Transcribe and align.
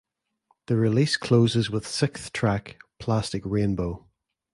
The 0.65 0.77
release 0.77 1.15
closes 1.15 1.69
with 1.69 1.85
sixth 1.85 2.33
track 2.33 2.79
"Plastic 2.97 3.43
Rainbow". 3.45 4.07